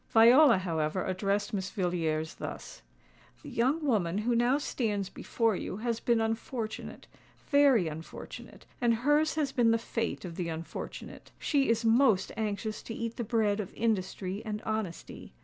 [0.09, 6.19] Viola, however, addressed Miss Villiers thus:—"The young woman who now stands before you has been
[6.19, 11.29] unfortunate—very unfortunate; and hers has been the fate of the unfortunate.
[11.37, 15.33] She is most anxious to eat the bread of industry and honesty.